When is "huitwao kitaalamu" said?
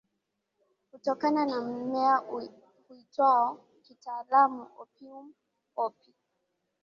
2.17-4.67